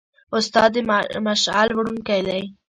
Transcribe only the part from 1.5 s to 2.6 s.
وړونکی دی.